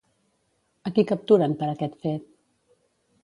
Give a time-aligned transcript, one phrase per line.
[0.89, 2.25] A qui capturen per aquest fet?